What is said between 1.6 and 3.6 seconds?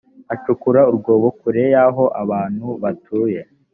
y aho abantu batuye